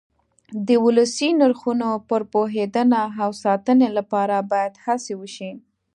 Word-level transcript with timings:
د 0.67 0.69
ولسي 0.85 1.29
نرخونو 1.41 1.89
پر 2.09 2.21
پوهېدنه 2.33 3.01
او 3.23 3.29
ساتنې 3.43 3.89
لپاره 3.97 4.35
باید 4.51 4.73
هڅې 4.85 5.13
وشي. 5.21 5.51